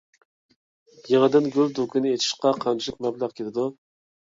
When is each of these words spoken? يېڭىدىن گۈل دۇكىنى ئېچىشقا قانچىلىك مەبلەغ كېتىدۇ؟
يېڭىدىن 1.09 1.51
گۈل 1.57 1.69
دۇكىنى 1.81 2.15
ئېچىشقا 2.15 2.55
قانچىلىك 2.65 3.07
مەبلەغ 3.09 3.39
كېتىدۇ؟ 3.39 3.71